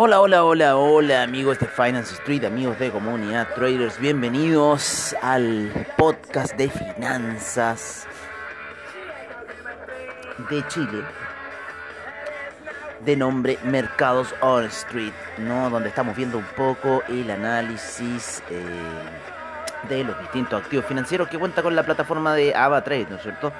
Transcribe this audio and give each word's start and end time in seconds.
Hola, 0.00 0.20
hola, 0.20 0.44
hola, 0.44 0.76
hola 0.76 1.24
amigos 1.24 1.58
de 1.58 1.66
Finance 1.66 2.14
Street, 2.14 2.44
amigos 2.44 2.78
de 2.78 2.92
Comunidad 2.92 3.48
Traders, 3.56 3.98
bienvenidos 3.98 5.12
al 5.20 5.72
podcast 5.96 6.54
de 6.54 6.70
finanzas 6.70 8.06
de 10.48 10.64
Chile 10.68 11.02
de 13.00 13.16
nombre 13.16 13.58
Mercados 13.64 14.32
on 14.40 14.66
Street, 14.66 15.12
¿no? 15.38 15.68
donde 15.68 15.88
estamos 15.88 16.14
viendo 16.14 16.38
un 16.38 16.46
poco 16.56 17.02
el 17.08 17.28
análisis 17.28 18.40
eh, 18.50 18.62
de 19.88 20.04
los 20.04 20.16
distintos 20.20 20.62
activos 20.62 20.86
financieros 20.86 21.28
que 21.28 21.40
cuenta 21.40 21.60
con 21.60 21.74
la 21.74 21.82
plataforma 21.82 22.36
de 22.36 22.54
AvaTrade, 22.54 23.08
¿no 23.10 23.16
es 23.16 23.22
cierto? 23.22 23.52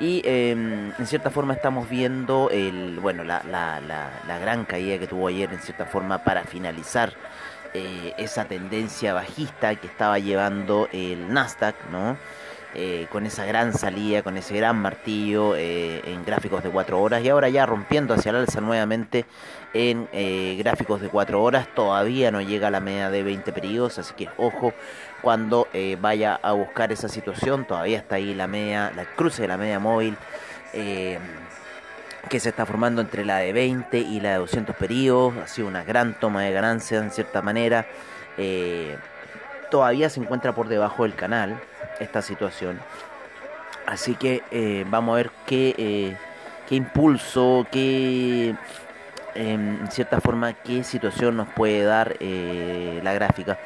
Y 0.00 0.22
eh, 0.24 0.52
en 0.52 1.06
cierta 1.06 1.30
forma 1.30 1.54
estamos 1.54 1.88
viendo 1.88 2.50
el, 2.50 3.00
bueno, 3.00 3.24
la, 3.24 3.42
la, 3.50 3.80
la, 3.80 4.10
la 4.26 4.38
gran 4.38 4.64
caída 4.64 4.98
que 4.98 5.08
tuvo 5.08 5.26
ayer 5.28 5.52
en 5.52 5.58
cierta 5.58 5.86
forma 5.86 6.22
para 6.22 6.44
finalizar 6.44 7.12
eh, 7.74 8.14
esa 8.16 8.44
tendencia 8.44 9.12
bajista 9.12 9.74
que 9.74 9.88
estaba 9.88 10.18
llevando 10.18 10.88
el 10.92 11.32
Nasdaq, 11.32 11.74
¿no? 11.90 12.16
Eh, 12.74 13.06
con 13.10 13.24
esa 13.24 13.46
gran 13.46 13.72
salida, 13.72 14.22
con 14.22 14.36
ese 14.36 14.54
gran 14.54 14.76
martillo 14.76 15.56
eh, 15.56 16.02
en 16.04 16.22
gráficos 16.22 16.62
de 16.62 16.68
4 16.68 17.00
horas 17.00 17.24
y 17.24 17.30
ahora 17.30 17.48
ya 17.48 17.64
rompiendo 17.64 18.12
hacia 18.12 18.28
el 18.28 18.36
alza 18.36 18.60
nuevamente 18.60 19.24
en 19.72 20.06
eh, 20.12 20.54
gráficos 20.58 21.00
de 21.00 21.08
4 21.08 21.42
horas, 21.42 21.66
todavía 21.74 22.30
no 22.30 22.42
llega 22.42 22.68
a 22.68 22.70
la 22.70 22.80
media 22.80 23.08
de 23.08 23.22
20 23.22 23.52
periodos, 23.52 23.98
así 23.98 24.12
que 24.14 24.28
ojo 24.36 24.74
cuando 25.20 25.68
eh, 25.72 25.96
vaya 26.00 26.38
a 26.42 26.52
buscar 26.52 26.92
esa 26.92 27.08
situación, 27.08 27.64
todavía 27.66 27.98
está 27.98 28.16
ahí 28.16 28.34
la 28.34 28.46
media, 28.46 28.92
la 28.94 29.04
cruce 29.04 29.42
de 29.42 29.48
la 29.48 29.56
media 29.56 29.78
móvil. 29.78 30.16
eh, 30.72 31.18
que 32.28 32.40
se 32.40 32.50
está 32.50 32.66
formando 32.66 33.00
entre 33.00 33.24
la 33.24 33.38
de 33.38 33.54
20 33.54 33.98
y 33.98 34.20
la 34.20 34.32
de 34.32 34.38
200 34.38 34.76
periodos. 34.76 35.34
Ha 35.38 35.46
sido 35.46 35.66
una 35.66 35.82
gran 35.82 36.12
toma 36.20 36.42
de 36.42 36.52
ganancias 36.52 37.02
en 37.02 37.10
cierta 37.10 37.40
manera. 37.40 37.86
Eh, 38.36 38.98
todavía 39.70 40.10
se 40.10 40.20
encuentra 40.20 40.54
por 40.54 40.68
debajo 40.68 41.04
del 41.04 41.14
canal 41.14 41.58
esta 42.00 42.20
situación. 42.20 42.80
Así 43.86 44.14
que 44.14 44.42
vamos 44.90 45.14
a 45.14 45.16
ver 45.16 45.30
qué, 45.46 46.16
qué 46.68 46.74
impulso, 46.74 47.66
qué, 47.72 48.54
em, 49.34 49.80
en 49.80 49.90
cierta 49.90 50.20
forma, 50.20 50.52
qué 50.52 50.84
situación 50.84 51.36
nos 51.38 51.48
puede 51.48 51.82
dar 51.84 52.14
la 52.20 53.14
gráfica. 53.14 53.58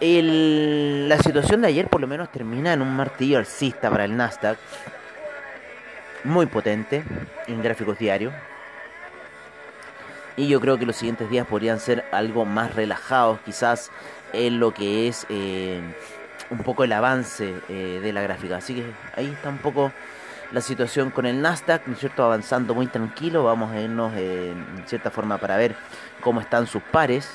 El- 0.00 1.08
la 1.08 1.18
situación 1.18 1.62
de 1.62 1.68
ayer 1.68 1.88
por 1.88 2.00
lo 2.00 2.06
menos 2.06 2.30
termina 2.30 2.72
en 2.72 2.82
un 2.82 2.94
martillo 2.94 3.38
alcista 3.38 3.90
para 3.90 4.04
el 4.04 4.16
Nasdaq 4.16 4.58
muy 6.24 6.46
potente 6.46 7.04
en 7.46 7.62
gráficos 7.62 7.98
diarios. 7.98 8.34
Y 10.36 10.48
yo 10.48 10.60
creo 10.60 10.76
que 10.78 10.84
los 10.84 10.96
siguientes 10.96 11.30
días 11.30 11.46
podrían 11.46 11.80
ser 11.80 12.04
algo 12.12 12.44
más 12.44 12.74
relajados, 12.74 13.38
quizás 13.44 13.90
en 14.34 14.60
lo 14.60 14.74
que 14.74 15.08
es 15.08 15.24
eh, 15.30 15.80
un 16.50 16.58
poco 16.58 16.84
el 16.84 16.92
avance 16.92 17.54
eh, 17.70 18.00
de 18.02 18.12
la 18.12 18.20
gráfica. 18.20 18.58
Así 18.58 18.74
que 18.74 18.84
ahí 19.16 19.28
está 19.28 19.48
un 19.48 19.58
poco 19.58 19.92
la 20.52 20.60
situación 20.60 21.10
con 21.10 21.24
el 21.24 21.40
Nasdaq, 21.40 21.86
¿no 21.86 21.94
es 21.94 22.00
cierto? 22.00 22.22
Avanzando 22.22 22.74
muy 22.74 22.86
tranquilo. 22.86 23.44
Vamos 23.44 23.72
a 23.72 23.80
irnos 23.80 24.12
eh, 24.14 24.50
en 24.50 24.86
cierta 24.86 25.10
forma 25.10 25.38
para 25.38 25.56
ver 25.56 25.74
cómo 26.20 26.42
están 26.42 26.66
sus 26.66 26.82
pares 26.82 27.30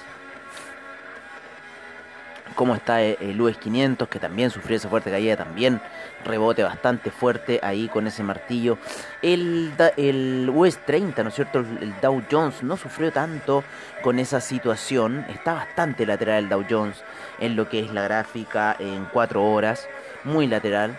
cómo 2.55 2.75
está 2.75 3.01
el 3.01 3.39
US 3.39 3.57
500 3.57 4.07
que 4.07 4.19
también 4.19 4.49
sufrió 4.49 4.77
esa 4.77 4.89
fuerte 4.89 5.11
caída, 5.11 5.37
también 5.37 5.81
rebote 6.23 6.63
bastante 6.63 7.11
fuerte 7.11 7.59
ahí 7.63 7.87
con 7.87 8.07
ese 8.07 8.23
martillo. 8.23 8.77
El, 9.21 9.73
el 9.97 10.51
US 10.53 10.77
30, 10.85 11.23
¿no 11.23 11.29
es 11.29 11.35
cierto? 11.35 11.59
El, 11.59 11.77
el 11.81 11.93
Dow 12.01 12.21
Jones 12.29 12.63
no 12.63 12.77
sufrió 12.77 13.11
tanto 13.11 13.63
con 14.01 14.19
esa 14.19 14.41
situación, 14.41 15.25
está 15.29 15.53
bastante 15.53 16.05
lateral 16.05 16.43
el 16.43 16.49
Dow 16.49 16.65
Jones 16.69 17.03
en 17.39 17.55
lo 17.55 17.67
que 17.69 17.79
es 17.79 17.91
la 17.91 18.03
gráfica 18.03 18.75
en 18.79 19.05
4 19.05 19.43
horas, 19.43 19.87
muy 20.23 20.47
lateral. 20.47 20.97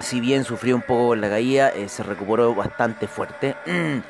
Si 0.00 0.20
bien 0.20 0.44
sufrió 0.44 0.76
un 0.76 0.82
poco 0.82 1.16
la 1.16 1.28
caída, 1.28 1.70
eh, 1.70 1.88
se 1.88 2.02
recuperó 2.02 2.54
bastante 2.54 3.06
fuerte. 3.06 3.56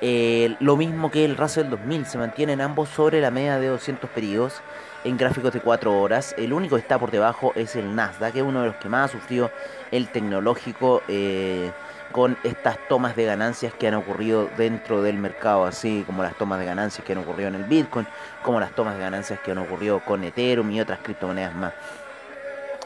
Eh, 0.00 0.54
lo 0.60 0.76
mismo 0.76 1.10
que 1.10 1.24
el 1.24 1.36
Russell 1.36 1.70
2000, 1.70 2.06
se 2.06 2.18
mantienen 2.18 2.60
ambos 2.60 2.88
sobre 2.88 3.20
la 3.20 3.32
media 3.32 3.58
de 3.58 3.66
200 3.66 4.08
periodos 4.10 4.62
en 5.04 5.16
gráficos 5.16 5.52
de 5.52 5.60
4 5.60 6.00
horas. 6.00 6.34
El 6.38 6.52
único 6.52 6.76
que 6.76 6.82
está 6.82 6.98
por 6.98 7.10
debajo 7.10 7.52
es 7.54 7.76
el 7.76 7.94
Nasdaq, 7.94 8.32
que 8.32 8.38
es 8.40 8.44
uno 8.44 8.62
de 8.62 8.68
los 8.68 8.76
que 8.76 8.88
más 8.88 9.10
ha 9.10 9.12
sufrido 9.12 9.50
el 9.90 10.08
tecnológico 10.08 11.02
eh, 11.08 11.70
con 12.12 12.36
estas 12.42 12.78
tomas 12.88 13.16
de 13.16 13.24
ganancias 13.24 13.72
que 13.74 13.88
han 13.88 13.94
ocurrido 13.94 14.48
dentro 14.56 15.02
del 15.02 15.18
mercado, 15.18 15.64
así 15.64 16.04
como 16.06 16.22
las 16.22 16.34
tomas 16.36 16.58
de 16.58 16.64
ganancias 16.64 17.04
que 17.04 17.12
han 17.12 17.18
ocurrido 17.18 17.48
en 17.48 17.56
el 17.56 17.64
Bitcoin, 17.64 18.06
como 18.42 18.60
las 18.60 18.72
tomas 18.72 18.94
de 18.94 19.00
ganancias 19.00 19.40
que 19.40 19.50
han 19.50 19.58
ocurrido 19.58 20.00
con 20.00 20.24
Ethereum 20.24 20.70
y 20.70 20.80
otras 20.80 21.00
criptomonedas 21.00 21.54
más. 21.54 21.74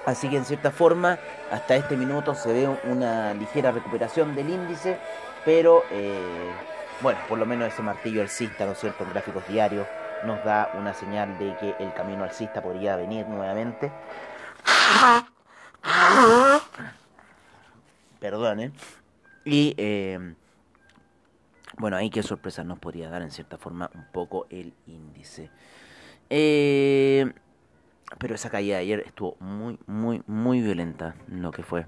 Así 0.05 0.29
que 0.29 0.37
en 0.37 0.45
cierta 0.45 0.73
forma, 0.73 1.19
hasta 1.53 1.77
este 1.77 1.97
minuto 1.97 2.35
se 2.35 2.53
ve 2.53 2.69
una 2.85 3.33
ligera 3.35 3.71
recuperación 3.71 4.35
del 4.35 4.51
índice, 4.51 4.99
pero 5.45 5.85
eh, 5.93 6.51
bueno, 7.01 7.21
por 7.29 7.39
lo 7.39 7.47
menos 7.47 7.73
ese 7.73 7.83
martillo 7.83 8.23
alcista, 8.23 8.67
¿no 8.67 8.73
es 8.73 8.79
cierto?, 8.79 9.05
en 9.05 9.11
gráficos 9.11 9.47
diarios 9.47 9.87
nos 10.23 10.43
da 10.43 10.71
una 10.73 10.95
señal 10.95 11.37
de 11.39 11.55
que 11.57 11.77
el 11.79 11.93
camino 11.93 12.25
alcista 12.25 12.63
podría 12.63 12.97
venir 12.97 13.27
nuevamente. 13.29 13.91
Perdonen. 18.21 18.73
Y 19.45 19.75
eh, 19.77 20.35
bueno, 21.79 21.97
ahí 21.97 22.11
qué 22.11 22.23
sorpresa 22.23 22.63
nos 22.65 22.79
podría 22.79 23.11
dar 23.11 23.23
en 23.23 23.31
cierta 23.31 23.59
forma 23.59 23.91
un 23.95 24.05
poco 24.13 24.47
el 24.51 24.73
índice. 24.87 25.51
Eh, 26.31 27.33
pero 28.19 28.35
esa 28.35 28.51
caída 28.51 28.77
de 28.77 28.83
ayer 28.83 29.01
estuvo 29.01 29.37
muy, 29.41 29.79
muy, 29.87 30.23
muy 30.27 30.61
violenta 30.61 31.15
lo 31.29 31.51
que 31.51 31.63
fue. 31.63 31.87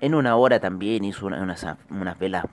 En 0.00 0.14
una 0.14 0.36
hora 0.36 0.60
también 0.60 1.04
hizo 1.04 1.26
una- 1.26 1.42
unas, 1.42 1.66
unas 1.90 2.18
velas, 2.18 2.44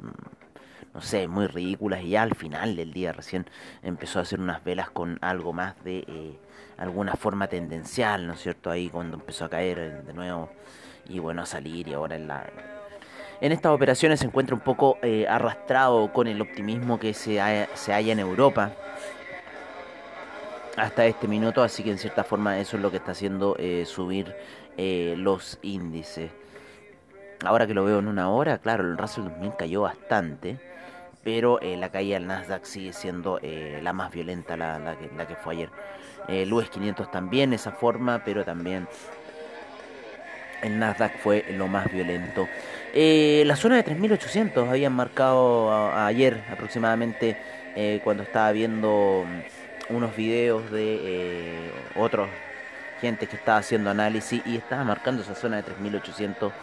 no 0.94 1.02
sé, 1.02 1.28
muy 1.28 1.48
ridículas. 1.48 2.04
Y 2.04 2.10
ya 2.10 2.24
al 2.24 2.36
final 2.36 2.76
del 2.76 2.94
día 2.94 3.14
recién 3.14 3.46
empezó 3.84 4.20
a 4.20 4.22
hacer 4.24 4.40
unas 4.40 4.64
velas 4.64 4.90
con 4.90 5.18
algo 5.22 5.54
más 5.54 5.82
de 5.84 6.00
eh, 6.08 6.38
alguna 6.78 7.16
forma 7.16 7.48
tendencial, 7.48 8.28
¿no 8.28 8.34
es 8.34 8.42
cierto? 8.42 8.70
Ahí 8.70 8.90
cuando 8.90 9.18
empezó 9.18 9.46
a 9.46 9.50
caer 9.50 9.80
eh, 9.80 10.02
de 10.06 10.14
nuevo. 10.14 10.50
Y 11.08 11.20
bueno, 11.20 11.42
a 11.42 11.46
salir 11.46 11.88
y 11.88 11.94
ahora 11.94 12.16
en 12.16 12.28
la... 12.28 12.46
En 13.42 13.52
estas 13.52 13.72
operaciones 13.72 14.20
se 14.20 14.28
encuentra 14.28 14.56
un 14.56 14.62
poco 14.62 15.00
eh, 15.02 15.26
arrastrado 15.28 16.14
con 16.14 16.28
el 16.28 16.40
optimismo 16.42 17.00
que 17.00 17.16
se, 17.16 17.40
se 17.74 17.92
halla 17.92 18.14
en 18.14 18.20
Europa 18.20 18.72
hasta 20.78 21.06
este 21.06 21.28
minuto, 21.28 21.64
así 21.64 21.84
que 21.84 21.92
en 21.92 21.98
cierta 21.98 22.24
forma 22.24 22.60
eso 22.60 22.78
es 22.78 22.84
lo 22.84 22.92
que 22.92 22.98
está 22.98 23.12
haciendo 23.12 23.56
eh, 23.60 23.86
subir 23.86 24.36
eh, 24.78 25.16
los 25.18 25.60
índices. 25.62 26.32
Ahora 27.44 27.68
que 27.68 27.74
lo 27.74 27.84
veo 27.84 28.00
en 28.00 28.08
una 28.08 28.30
hora, 28.30 28.60
claro, 28.60 28.84
el 28.84 28.98
Russell 28.98 29.26
2000 29.26 29.56
cayó 29.58 29.82
bastante, 29.82 30.60
pero 31.24 31.60
eh, 31.62 31.78
la 31.78 31.90
caída 31.90 32.16
del 32.16 32.28
Nasdaq 32.28 32.66
sigue 32.66 32.94
siendo 32.94 33.40
eh, 33.42 33.80
la 33.82 33.94
más 33.94 34.12
violenta, 34.12 34.58
la, 34.58 34.98
que, 35.00 35.10
la 35.16 35.28
que 35.28 35.36
fue 35.36 35.56
ayer. 35.56 35.70
El 36.28 36.52
US 36.54 36.70
500 36.70 37.12
también 37.12 37.54
esa 37.54 37.72
forma, 37.72 38.24
pero 38.24 38.44
también 38.44 38.88
el 40.62 40.80
Nasdaq 40.80 41.18
fue 41.20 41.46
lo 41.52 41.68
más 41.68 41.92
violento. 41.92 42.48
Eh, 42.94 43.44
la 43.46 43.56
zona 43.56 43.78
de 43.78 43.84
3800 43.84 44.68
habían 44.68 44.94
marcado 44.94 45.72
ayer 45.96 46.44
aproximadamente 46.52 47.38
cuando 48.04 48.24
estaba 48.24 48.52
viendo 48.52 49.26
unos 49.90 50.16
videos 50.16 50.70
de 50.72 51.72
otros 51.96 52.28
gente 53.02 53.28
que 53.28 53.36
estaba 53.36 53.58
haciendo 53.58 53.90
análisis 53.90 54.42
y 54.46 54.58
estaba 54.58 54.84
marcando 54.84 55.24
esa 55.24 55.36
zona 55.36 55.58
de 55.58 55.64
3800 55.64 56.54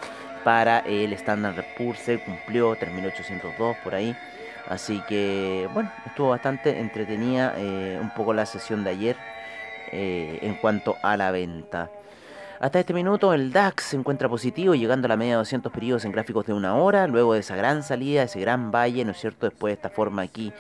para 0.45 0.79
el 0.81 1.13
Standard 1.15 1.65
Poor's, 1.77 1.99
se 1.99 2.19
cumplió 2.21 2.77
3802 2.77 3.77
por 3.79 3.95
ahí. 3.95 4.17
Así 4.69 5.03
que 5.09 5.69
bueno, 5.73 5.91
estuvo 6.07 6.31
bastante 6.31 6.79
entretenida 6.79 7.55
eh, 7.57 7.99
un 8.01 8.11
poco 8.11 8.35
la 8.35 8.45
sesión 8.45 8.85
de 8.85 8.91
ayer 8.91 9.17
eh, 9.93 10.39
en 10.43 10.57
cuanto 10.57 10.97
a 11.03 11.17
la 11.17 11.31
venta. 11.31 11.91
Hasta 12.61 12.81
este 12.81 12.93
minuto 12.93 13.33
el 13.33 13.53
DAX 13.53 13.85
se 13.85 13.97
encuentra 13.97 14.29
positivo, 14.29 14.75
llegando 14.75 15.07
a 15.07 15.11
la 15.11 15.17
media 15.17 15.35
de 15.35 15.39
200 15.39 15.73
periodos 15.73 16.05
en 16.05 16.13
gráficos 16.13 16.45
de 16.45 16.53
una 16.53 16.75
hora, 16.75 17.07
luego 17.07 17.35
de 17.35 17.41
esa 17.41 17.55
gran 17.55 17.85
salida, 17.85 18.25
ese 18.25 18.41
gran 18.41 18.73
valle, 18.73 19.05
¿no 19.05 19.13
es 19.13 19.19
cierto? 19.19 19.49
Después 19.49 19.71
de 19.71 19.75
esta 19.75 19.91
forma 19.91 20.23
aquí 20.23 20.53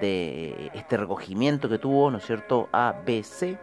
de 0.00 0.72
este 0.74 0.96
recogimiento 0.96 1.68
que 1.68 1.78
tuvo, 1.78 2.10
¿no 2.10 2.18
es 2.18 2.26
cierto? 2.26 2.68
ABC 2.72 3.56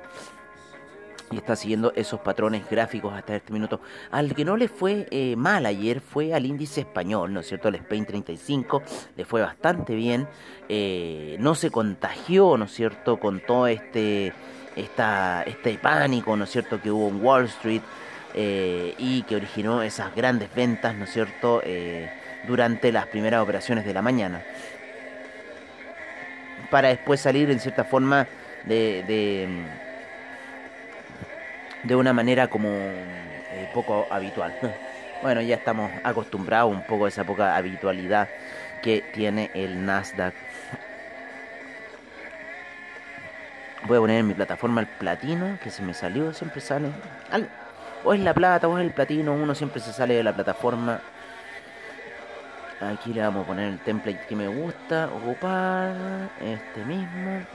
y 1.31 1.37
está 1.37 1.55
siguiendo 1.55 1.93
esos 1.95 2.19
patrones 2.19 2.69
gráficos 2.69 3.13
hasta 3.13 3.35
este 3.35 3.53
minuto. 3.53 3.79
Al 4.11 4.35
que 4.35 4.45
no 4.45 4.57
le 4.57 4.67
fue 4.67 5.07
eh, 5.09 5.35
mal 5.35 5.65
ayer 5.65 6.01
fue 6.01 6.33
al 6.33 6.45
índice 6.45 6.81
español, 6.81 7.33
¿no 7.33 7.39
es 7.39 7.47
cierto? 7.47 7.69
El 7.69 7.75
Spain 7.75 8.05
35 8.05 8.83
le 9.15 9.25
fue 9.25 9.41
bastante 9.41 9.95
bien, 9.95 10.27
eh, 10.67 11.37
no 11.39 11.55
se 11.55 11.71
contagió, 11.71 12.57
¿no 12.57 12.65
es 12.65 12.73
cierto? 12.73 13.17
Con 13.17 13.39
todo 13.39 13.67
este, 13.67 14.33
esta, 14.75 15.43
este 15.43 15.77
pánico, 15.77 16.35
¿no 16.35 16.43
es 16.43 16.51
cierto? 16.51 16.81
Que 16.81 16.91
hubo 16.91 17.07
en 17.07 17.23
Wall 17.23 17.45
Street 17.45 17.81
eh, 18.33 18.93
y 18.97 19.23
que 19.23 19.37
originó 19.37 19.81
esas 19.81 20.13
grandes 20.13 20.53
ventas, 20.53 20.95
¿no 20.95 21.05
es 21.05 21.11
cierto? 21.11 21.61
durante 22.47 22.91
las 22.91 23.05
primeras 23.05 23.43
operaciones 23.43 23.85
de 23.85 23.93
la 23.93 24.01
mañana. 24.01 24.43
Para 26.71 26.87
después 26.87 27.21
salir 27.21 27.51
en 27.51 27.59
cierta 27.59 27.83
forma 27.83 28.27
de 28.65 29.03
de 29.07 29.47
una 31.89 32.13
manera 32.13 32.47
como 32.47 32.69
eh, 32.69 33.69
poco 33.73 34.07
habitual. 34.09 34.53
Bueno, 35.21 35.39
ya 35.41 35.53
estamos 35.53 35.91
acostumbrados 36.03 36.71
un 36.71 36.81
poco 36.81 37.05
a 37.05 37.09
esa 37.09 37.23
poca 37.23 37.55
habitualidad 37.55 38.27
que 38.81 39.03
tiene 39.13 39.51
el 39.53 39.85
Nasdaq. 39.85 40.33
Voy 43.87 43.97
a 43.97 43.99
poner 43.99 44.17
en 44.21 44.27
mi 44.27 44.33
plataforma 44.33 44.81
el 44.81 44.87
platino, 44.87 45.59
que 45.61 45.69
se 45.69 45.83
me 45.83 45.93
salió, 45.93 46.33
siempre 46.33 46.59
sale. 46.59 46.87
o 48.03 48.15
es 48.15 48.19
la 48.19 48.33
plata 48.33 48.67
o 48.67 48.79
es 48.79 48.83
el 48.83 48.93
platino, 48.93 49.33
uno 49.33 49.53
siempre 49.53 49.79
se 49.79 49.93
sale 49.93 50.15
de 50.15 50.23
la 50.23 50.33
plataforma. 50.33 51.01
Aquí 52.81 53.13
le 53.13 53.21
vamos 53.21 53.43
a 53.43 53.47
poner 53.47 53.67
el 53.69 53.77
template 53.77 54.25
que 54.27 54.35
me 54.35 54.47
gusta, 54.47 55.07
ocupar, 55.13 55.93
este 56.39 56.83
mismo 56.83 57.45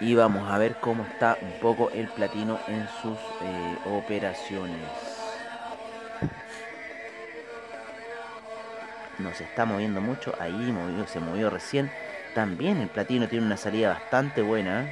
y 0.00 0.14
vamos 0.14 0.48
a 0.50 0.58
ver 0.58 0.76
cómo 0.80 1.04
está 1.04 1.36
un 1.40 1.52
poco 1.60 1.90
el 1.90 2.08
platino 2.08 2.58
en 2.68 2.86
sus 3.02 3.18
eh, 3.42 3.78
operaciones. 3.86 4.78
No 9.18 9.34
se 9.34 9.44
está 9.44 9.64
moviendo 9.64 10.00
mucho, 10.00 10.32
ahí 10.38 10.52
movió, 10.52 11.06
se 11.08 11.18
movió 11.18 11.50
recién. 11.50 11.90
También 12.34 12.80
el 12.80 12.88
platino 12.88 13.26
tiene 13.26 13.46
una 13.46 13.56
salida 13.56 13.88
bastante 13.88 14.42
buena. 14.42 14.88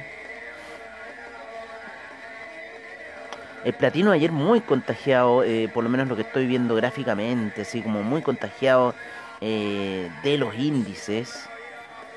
El 3.63 3.73
platino 3.73 4.11
ayer 4.11 4.31
muy 4.31 4.59
contagiado, 4.59 5.43
eh, 5.43 5.69
por 5.73 5.83
lo 5.83 5.89
menos 5.89 6.09
lo 6.09 6.15
que 6.17 6.23
estoy 6.23 6.45
viendo 6.45 6.75
gráficamente, 6.75 7.61
así 7.61 7.81
como 7.81 8.03
muy 8.03 8.21
contagiado 8.21 8.93
eh, 9.39 10.09
de 10.23 10.37
los 10.37 10.55
índices 10.55 11.47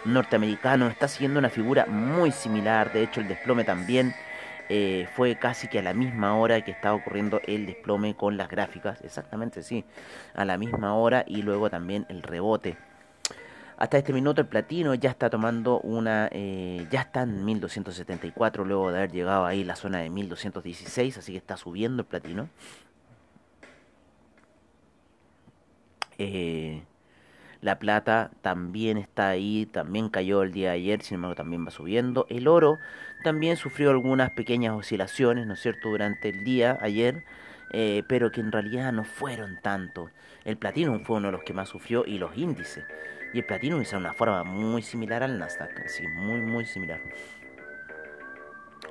norteamericano 0.05 0.89
está 0.89 1.09
siguiendo 1.09 1.39
una 1.39 1.51
figura 1.51 1.87
muy 1.87 2.33
similar, 2.33 2.93
de 2.93 3.03
hecho 3.03 3.21
el 3.21 3.29
desplome 3.29 3.65
también 3.65 4.15
eh, 4.69 5.09
fue 5.17 5.37
casi 5.37 5.67
que 5.67 5.81
a 5.81 5.83
la 5.83 5.95
misma 5.95 6.37
hora 6.37 6.63
que 6.65 6.71
estaba 6.71 6.95
ocurriendo 6.95 7.41
el 7.47 7.67
desplome 7.67 8.15
con 8.15 8.37
las 8.37 8.49
gráficas, 8.49 9.01
exactamente 9.03 9.63
sí, 9.63 9.85
a 10.35 10.45
la 10.45 10.59
misma 10.59 10.95
hora 10.95 11.25
y 11.27 11.43
luego 11.43 11.69
también 11.71 12.07
el 12.09 12.23
rebote. 12.23 12.77
Hasta 13.77 13.99
este 13.99 14.13
minuto 14.13 14.43
el 14.43 14.47
platino 14.47 14.95
ya 14.95 15.11
está 15.11 15.29
tomando 15.31 15.81
una, 15.81 16.29
eh, 16.31 16.87
ya 16.91 17.01
está 17.01 17.23
en 17.23 17.45
1274 17.45 18.65
luego 18.65 18.93
de 18.93 18.99
haber 18.99 19.11
llegado 19.11 19.45
ahí 19.47 19.65
la 19.65 19.75
zona 19.75 19.99
de 19.99 20.11
1216, 20.11 21.19
así 21.19 21.33
que 21.33 21.39
está 21.39 21.57
subiendo 21.57 22.03
el 22.03 22.07
platino. 22.07 22.49
Eh, 26.19 26.83
la 27.61 27.79
plata 27.79 28.31
también 28.41 28.97
está 28.97 29.29
ahí, 29.29 29.67
también 29.67 30.09
cayó 30.09 30.43
el 30.43 30.53
día 30.53 30.71
de 30.71 30.77
ayer, 30.77 31.03
sin 31.03 31.17
embargo 31.17 31.35
también 31.35 31.67
va 31.67 31.71
subiendo. 31.71 32.27
El 32.31 32.49
oro 32.49 32.79
también 33.23 33.57
sufrió 33.57 33.91
algunas 33.91 34.31
pequeñas 34.31 34.75
oscilaciones, 34.75 35.47
¿no 35.47 35.55
es 35.55 35.61
cierto?, 35.61 35.91
durante 35.91 36.31
el 36.31 36.43
día 36.45 36.79
ayer, 36.81 37.25
eh, 37.73 38.03
pero 38.09 38.33
que 38.33 38.41
en 38.41 38.51
realidad 38.51 38.93
no 38.93 39.05
fueron 39.05 39.59
tanto. 39.63 40.11
El 40.45 40.57
platino 40.57 40.99
fue 41.01 41.19
uno 41.19 41.29
de 41.29 41.33
los 41.33 41.43
que 41.43 41.53
más 41.53 41.69
sufrió 41.69 42.05
y 42.07 42.19
los 42.19 42.37
índices. 42.37 42.85
Y 43.35 43.39
el 43.39 43.45
platino 43.45 43.81
hizo 43.81 43.97
una 43.97 44.15
forma 44.15 44.43
muy 44.43 44.83
similar 44.83 45.23
al 45.23 45.39
Nasdaq, 45.39 45.87
sí, 45.87 46.09
muy, 46.09 46.41
muy 46.41 46.65
similar. 46.65 47.01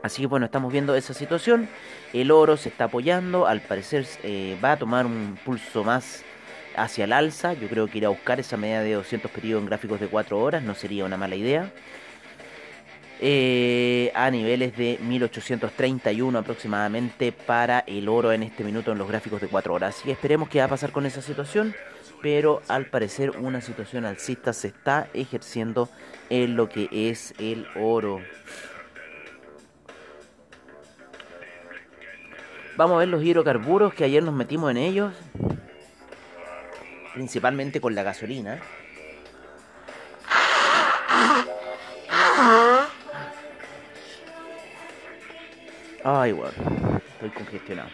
Así 0.04 0.22
que 0.22 0.28
bueno, 0.28 0.46
estamos 0.46 0.72
viendo 0.72 0.96
esa 0.96 1.14
situación. 1.14 1.68
El 2.14 2.32
oro 2.32 2.56
se 2.56 2.70
está 2.70 2.86
apoyando, 2.86 3.48
al 3.48 3.62
parecer 3.62 4.06
eh, 4.24 4.58
va 4.64 4.74
a 4.74 4.78
tomar 4.78 5.06
un 5.06 5.38
pulso 5.44 5.84
más 5.84 6.24
hacia 6.84 7.06
el 7.06 7.14
alza. 7.14 7.54
Yo 7.54 7.68
creo 7.68 7.88
que 7.88 8.00
ir 8.00 8.06
a 8.06 8.10
buscar 8.10 8.40
esa 8.40 8.58
media 8.58 8.82
de 8.82 8.94
200 8.94 9.30
periodos 9.32 9.62
en 9.62 9.68
gráficos 9.68 10.00
de 10.00 10.08
4 10.08 10.40
horas 10.40 10.64
no 10.64 10.76
sería 10.76 11.06
una 11.06 11.18
mala 11.18 11.36
idea. 11.36 11.72
Eh, 13.22 14.12
a 14.16 14.32
niveles 14.32 14.78
de 14.78 14.98
1831 15.02 16.40
aproximadamente 16.40 17.34
para 17.34 17.80
el 17.80 18.08
oro 18.08 18.32
en 18.32 18.44
este 18.44 18.64
minuto 18.64 18.94
en 18.94 18.98
los 18.98 19.10
gráficos 19.10 19.42
de 19.42 19.48
4 19.48 19.74
horas. 19.74 19.96
Así 19.96 20.06
que 20.06 20.12
esperemos 20.14 20.48
qué 20.48 20.60
va 20.60 20.66
a 20.66 20.70
pasar 20.70 20.92
con 20.92 21.06
esa 21.06 21.22
situación. 21.22 21.76
Pero 22.22 22.62
al 22.68 22.86
parecer 22.86 23.32
una 23.38 23.62
situación 23.62 24.06
alcista 24.06 24.52
se 24.52 24.68
está 24.68 25.08
ejerciendo 25.14 25.90
en 26.30 26.58
lo 26.58 26.68
que 26.68 26.90
es 26.92 27.34
el 27.40 27.66
oro. 27.76 28.20
Vamos 32.76 32.96
a 32.96 33.00
ver 33.00 33.08
los 33.08 33.24
hidrocarburos 33.24 33.94
que 33.94 34.04
ayer 34.06 34.24
nos 34.24 34.34
metimos 34.34 34.72
en 34.72 34.78
ellos 34.78 35.14
principalmente 37.20 37.82
con 37.82 37.94
la 37.96 38.02
gasolina. 38.02 38.62
Ay, 46.02 46.32
bueno, 46.32 47.02
estoy 47.16 47.30
congestionado. 47.32 47.90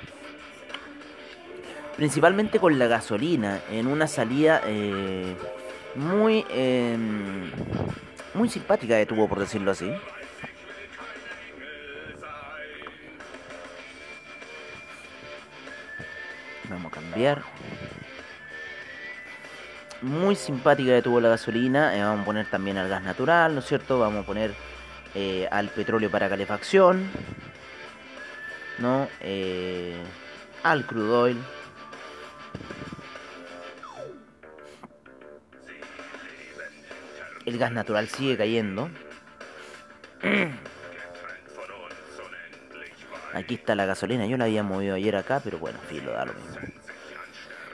Principalmente 1.98 2.60
con 2.60 2.78
la 2.78 2.86
gasolina, 2.86 3.62
en 3.72 3.88
una 3.88 4.06
salida 4.06 4.62
eh, 4.68 5.36
muy, 5.96 6.46
em, 6.52 7.50
muy 8.36 8.48
simpática 8.48 8.96
de 8.96 9.08
tubo, 9.08 9.28
por 9.28 9.40
decirlo 9.40 9.72
así. 9.72 9.92
Vamos 16.70 16.92
a 16.92 16.96
cambiar 16.96 17.44
muy 20.06 20.36
simpática 20.36 20.92
que 20.92 21.02
tuvo 21.02 21.20
la 21.20 21.30
gasolina. 21.30 21.96
Eh, 21.98 22.04
vamos 22.04 22.22
a 22.22 22.26
poner 22.26 22.46
también 22.46 22.78
al 22.78 22.88
gas 22.88 23.04
natural, 23.04 23.54
¿no 23.54 23.60
es 23.60 23.66
cierto? 23.66 24.00
Vamos 24.00 24.24
a 24.24 24.26
poner 24.26 24.54
eh, 25.16 25.48
al 25.52 25.70
petróleo 25.70 26.10
para 26.12 26.30
calefacción, 26.30 27.10
¿no? 28.78 29.08
Eh, 29.22 29.98
al 30.64 30.86
crude 30.86 31.12
oil. 31.12 31.44
El 37.46 37.58
gas 37.58 37.72
natural 37.72 38.08
sigue 38.08 38.38
cayendo. 38.38 38.90
Aquí 43.34 43.56
está 43.56 43.76
la 43.76 43.86
gasolina. 43.86 44.26
Yo 44.26 44.38
la 44.38 44.46
había 44.46 44.64
movido 44.64 44.96
ayer 44.96 45.16
acá, 45.16 45.42
pero 45.44 45.60
bueno, 45.60 45.78
filo, 45.88 46.12
da 46.12 46.26
lo 46.26 46.34
mismo. 46.34 46.85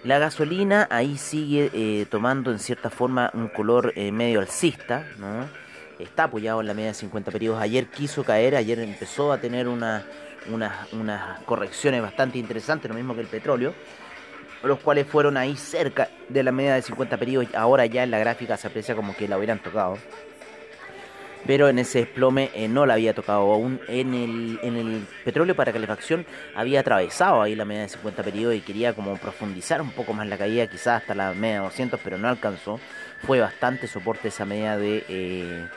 La 0.04 0.18
gasolina 0.18 0.88
ahí 0.90 1.16
sigue 1.16 1.70
eh, 1.74 2.08
tomando 2.10 2.52
en 2.52 2.58
cierta 2.58 2.90
forma 2.90 3.30
un 3.36 3.50
color 3.50 3.94
eh, 3.96 4.12
medio 4.12 4.40
alcista. 4.40 5.06
Está 6.00 6.24
apoyado 6.24 6.60
en 6.62 6.68
la 6.68 6.74
media 6.74 6.90
de 6.90 6.96
50 6.96 7.30
periodos. 7.30 7.62
Ayer 7.62 7.86
quiso 7.86 8.24
caer, 8.24 8.56
ayer 8.56 8.80
empezó 8.80 9.32
a 9.32 9.38
tener 9.38 9.68
unas 9.68 10.04
correcciones 11.46 12.02
bastante 12.02 12.40
interesantes, 12.40 12.90
lo 12.90 12.96
mismo 12.96 13.14
que 13.14 13.22
el 13.22 13.28
petróleo, 13.28 13.76
los 14.64 14.80
cuales 14.80 15.06
fueron 15.06 15.38
ahí 15.38 15.56
cerca 15.56 16.10
de 16.30 16.42
la 16.42 16.52
media 16.52 16.74
de 16.74 16.82
50 16.82 17.18
periodos. 17.18 17.50
Ahora 17.54 17.86
ya 17.86 18.02
en 18.02 18.10
la 18.10 18.18
gráfica 18.18 18.58
se 18.58 18.66
aprecia 18.66 18.96
como 18.96 19.16
que 19.16 19.28
la 19.28 19.38
hubieran 19.38 19.60
tocado 19.60 20.00
pero 21.46 21.70
en 21.70 21.80
ese 21.80 22.00
desplome 22.00 22.52
eh, 22.54 22.68
no 22.68 22.86
la 22.86 22.94
había 22.94 23.14
tocado 23.14 23.52
aún. 23.52 23.80
En 23.88 24.14
el, 24.14 24.60
en 24.64 24.76
el 24.76 25.08
petróleo 25.24 25.56
para 25.56 25.72
calefacción 25.72 26.26
había 26.56 26.82
atravesado 26.82 27.42
ahí 27.42 27.56
la 27.56 27.66
media 27.66 27.84
de 27.84 27.90
50 27.90 28.24
periodos 28.24 28.56
y 28.56 28.62
quería 28.62 28.94
como 28.94 29.18
profundizar 29.18 29.82
un 29.82 29.92
poco 29.92 30.14
más 30.14 30.28
la 30.28 30.38
caída, 30.38 30.68
quizás 30.68 31.02
hasta 31.02 31.16
la 31.16 31.34
media 31.34 31.56
de 31.56 31.64
200, 31.66 32.00
pero 32.04 32.18
no 32.18 32.28
alcanzó. 32.28 32.80
Fue 33.26 33.40
bastante 33.40 33.88
soporte 33.88 34.30
esa 34.30 34.46
media 34.46 34.78
de, 34.78 35.04
eh, 35.08 35.68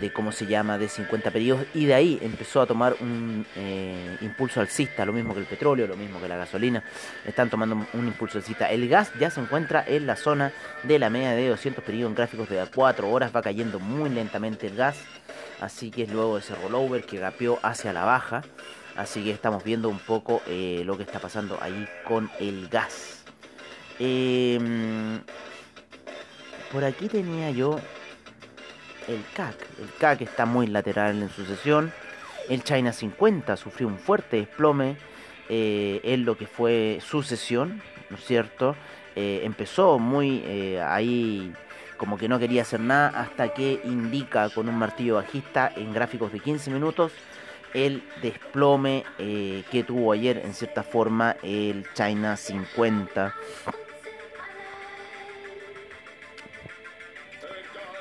de 0.00 0.12
cómo 0.12 0.32
se 0.32 0.46
llama, 0.46 0.78
de 0.78 0.88
50 0.88 1.30
periodos, 1.30 1.66
y 1.74 1.86
de 1.86 1.94
ahí 1.94 2.18
empezó 2.22 2.60
a 2.60 2.66
tomar 2.66 2.96
un 3.00 3.46
eh, 3.56 4.18
impulso 4.20 4.60
alcista, 4.60 5.04
lo 5.04 5.12
mismo 5.12 5.34
que 5.34 5.40
el 5.40 5.46
petróleo, 5.46 5.86
lo 5.86 5.96
mismo 5.96 6.20
que 6.20 6.28
la 6.28 6.36
gasolina, 6.36 6.82
están 7.24 7.50
tomando 7.50 7.86
un 7.92 8.06
impulso 8.06 8.38
alcista. 8.38 8.70
El 8.70 8.88
gas 8.88 9.10
ya 9.18 9.30
se 9.30 9.40
encuentra 9.40 9.84
en 9.86 10.06
la 10.06 10.16
zona 10.16 10.52
de 10.82 10.98
la 10.98 11.10
media 11.10 11.30
de 11.30 11.48
200 11.48 11.82
periodos 11.82 12.10
en 12.10 12.16
gráficos 12.16 12.48
de 12.48 12.64
4 12.74 13.10
horas, 13.10 13.34
va 13.34 13.42
cayendo 13.42 13.80
muy 13.80 14.10
lentamente 14.10 14.66
el 14.66 14.76
gas, 14.76 14.98
así 15.60 15.90
que 15.90 16.02
es 16.02 16.12
luego 16.12 16.38
ese 16.38 16.54
rollover 16.54 17.04
que 17.04 17.18
gapeó 17.18 17.58
hacia 17.62 17.92
la 17.92 18.04
baja, 18.04 18.42
así 18.96 19.24
que 19.24 19.30
estamos 19.30 19.64
viendo 19.64 19.88
un 19.88 19.98
poco 19.98 20.42
eh, 20.46 20.82
lo 20.84 20.96
que 20.96 21.04
está 21.04 21.18
pasando 21.18 21.58
ahí 21.62 21.88
con 22.04 22.30
el 22.38 22.68
gas. 22.68 23.24
Em, 23.98 25.20
por 26.70 26.84
aquí 26.84 27.08
tenía 27.08 27.50
yo 27.50 27.80
el 29.08 29.22
CAC. 29.34 29.54
El 29.80 29.92
CAC 29.98 30.22
está 30.22 30.46
muy 30.46 30.66
lateral 30.66 31.22
en 31.22 31.28
su 31.30 31.44
sesión. 31.44 31.92
El 32.48 32.62
China 32.62 32.92
50 32.92 33.56
sufrió 33.56 33.88
un 33.88 33.98
fuerte 33.98 34.36
desplome 34.36 34.96
eh, 35.48 36.00
en 36.04 36.24
lo 36.24 36.36
que 36.36 36.46
fue 36.46 36.98
su 37.04 37.22
sesión, 37.22 37.82
¿no 38.10 38.16
es 38.16 38.24
cierto? 38.24 38.76
Eh, 39.14 39.40
empezó 39.44 39.98
muy 39.98 40.42
eh, 40.44 40.80
ahí 40.82 41.52
como 41.96 42.18
que 42.18 42.28
no 42.28 42.38
quería 42.38 42.62
hacer 42.62 42.80
nada 42.80 43.08
hasta 43.20 43.54
que 43.54 43.80
indica 43.84 44.50
con 44.50 44.68
un 44.68 44.76
martillo 44.76 45.14
bajista 45.14 45.72
en 45.74 45.94
gráficos 45.94 46.30
de 46.30 46.40
15 46.40 46.70
minutos 46.70 47.12
el 47.72 48.02
desplome 48.20 49.04
que 49.18 49.84
tuvo 49.86 50.12
ayer 50.12 50.38
en 50.44 50.54
cierta 50.54 50.82
forma 50.82 51.36
el 51.42 51.86
China 51.94 52.36
50 52.36 53.34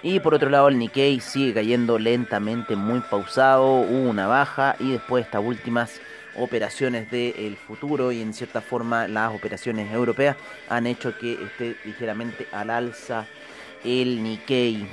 Y 0.06 0.20
por 0.20 0.36
otro 0.36 0.52
lado 0.52 0.68
el 0.68 0.78
Nikkei 0.78 1.20
sigue 1.20 1.56
cayendo 1.56 1.98
lentamente, 1.98 2.76
muy 2.76 3.00
pausado, 3.00 3.78
hubo 3.78 4.08
una 4.08 4.28
baja 4.28 4.76
y 4.80 4.92
después 4.92 5.26
estas 5.26 5.44
últimas 5.44 6.00
operaciones 6.36 7.10
del 7.10 7.58
futuro 7.58 8.12
y 8.12 8.22
en 8.22 8.32
cierta 8.32 8.62
forma 8.62 9.08
las 9.08 9.34
operaciones 9.34 9.92
europeas 9.92 10.38
han 10.70 10.86
hecho 10.86 11.18
que 11.18 11.34
esté 11.44 11.76
ligeramente 11.86 12.46
al 12.52 12.70
alza 12.70 13.26
el 13.84 14.22
Nikkei. 14.22 14.86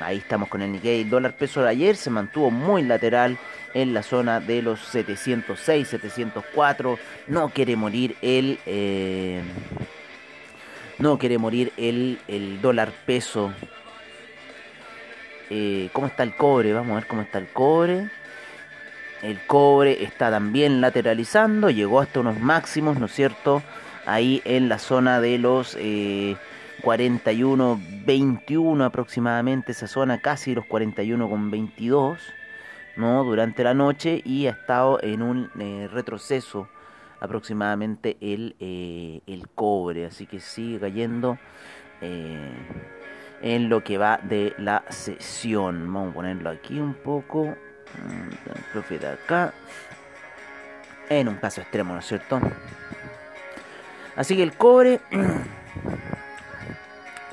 Ahí 0.00 0.18
estamos 0.18 0.50
con 0.50 0.60
el 0.60 0.72
Nikkei. 0.72 1.00
El 1.00 1.08
dólar 1.08 1.34
peso 1.34 1.62
de 1.62 1.70
ayer 1.70 1.96
se 1.96 2.10
mantuvo 2.10 2.50
muy 2.50 2.82
lateral 2.82 3.38
en 3.72 3.94
la 3.94 4.02
zona 4.02 4.38
de 4.38 4.60
los 4.60 4.80
706, 4.80 5.88
704. 5.88 6.98
No 7.28 7.48
quiere 7.48 7.74
morir 7.74 8.16
el... 8.20 8.58
Eh, 8.66 9.40
no 10.98 11.18
quiere 11.18 11.38
morir 11.38 11.72
el, 11.76 12.18
el 12.28 12.60
dólar 12.60 12.92
peso. 13.04 13.52
Eh, 15.50 15.90
¿Cómo 15.92 16.06
está 16.06 16.22
el 16.22 16.34
cobre? 16.36 16.72
Vamos 16.72 16.92
a 16.92 16.94
ver 16.96 17.06
cómo 17.06 17.22
está 17.22 17.38
el 17.38 17.48
cobre. 17.48 18.10
El 19.22 19.40
cobre 19.46 20.04
está 20.04 20.30
también 20.30 20.80
lateralizando. 20.80 21.70
Llegó 21.70 22.00
hasta 22.00 22.20
unos 22.20 22.38
máximos, 22.40 22.98
¿no 22.98 23.06
es 23.06 23.12
cierto? 23.12 23.62
Ahí 24.06 24.42
en 24.44 24.68
la 24.68 24.78
zona 24.78 25.20
de 25.20 25.38
los 25.38 25.76
eh, 25.78 26.36
41, 26.82 27.80
21 28.04 28.84
aproximadamente. 28.84 29.72
Esa 29.72 29.86
zona 29.86 30.20
casi 30.20 30.54
los 30.54 30.66
41 30.66 31.28
con 31.28 31.50
22. 31.50 32.18
¿no? 32.96 33.24
Durante 33.24 33.62
la 33.62 33.74
noche 33.74 34.22
y 34.24 34.46
ha 34.46 34.52
estado 34.52 34.98
en 35.02 35.22
un 35.22 35.50
eh, 35.60 35.88
retroceso 35.92 36.68
aproximadamente 37.20 38.16
el, 38.20 38.56
eh, 38.60 39.20
el 39.26 39.48
cobre. 39.48 40.06
Así 40.06 40.26
que 40.26 40.40
sigue 40.40 40.80
cayendo 40.80 41.38
eh, 42.00 42.52
en 43.42 43.68
lo 43.68 43.82
que 43.82 43.98
va 43.98 44.18
de 44.22 44.54
la 44.58 44.84
sesión. 44.88 45.92
Vamos 45.92 46.10
a 46.10 46.14
ponerlo 46.14 46.50
aquí 46.50 46.80
un 46.80 46.94
poco. 46.94 47.44
Mm, 47.44 48.98
de 49.00 49.08
acá. 49.08 49.52
En 51.08 51.28
un 51.28 51.36
caso 51.36 51.60
extremo, 51.60 51.94
¿no 51.94 52.00
es 52.00 52.06
cierto? 52.06 52.40
Así 54.16 54.36
que 54.36 54.42
el 54.42 54.54
cobre 54.54 55.00